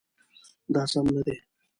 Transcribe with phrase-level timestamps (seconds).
[0.73, 1.35] دا سم نه دی